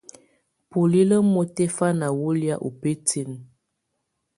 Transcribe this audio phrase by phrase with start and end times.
[0.69, 3.39] Bulilǝ́ mutɛ̀fana wù lɛ̀́á ù bǝtinǝ́.